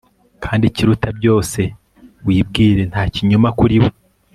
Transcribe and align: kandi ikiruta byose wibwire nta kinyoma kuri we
kandi 0.43 0.63
ikiruta 0.67 1.07
byose 1.17 1.61
wibwire 2.25 2.81
nta 2.91 3.03
kinyoma 3.13 3.49
kuri 3.59 3.75
we 3.83 3.89